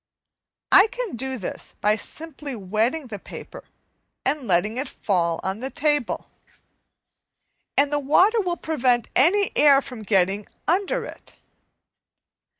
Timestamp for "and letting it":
4.25-4.87